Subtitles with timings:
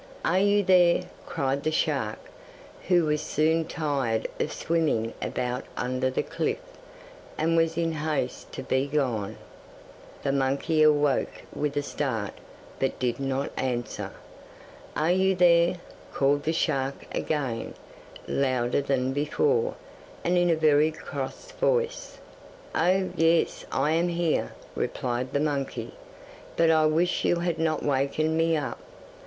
[0.25, 2.17] 'Are you there?' cried the shark,
[2.87, 6.57] who was soon tired of swimming about under the cliff,
[7.37, 9.37] and was in haste to be gone.
[10.23, 12.33] The monkey awoke with a start,
[12.79, 14.09] but did not answer.
[14.95, 15.77] 'Are you there?'
[16.11, 17.75] called the shark again,
[18.27, 19.75] louder than before,
[20.23, 22.17] and in a very cross voice.
[22.73, 23.67] 'Oh, yes.
[23.71, 25.93] I am here,' replied the monkey;
[26.57, 28.79] 'but I wish you had not wakened me up.